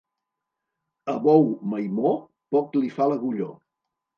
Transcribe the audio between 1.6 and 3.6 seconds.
maimó, poc li fa l'agulló.